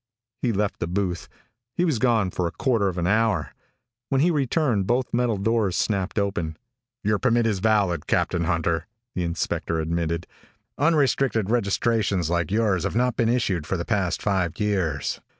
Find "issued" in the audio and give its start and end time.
13.29-13.67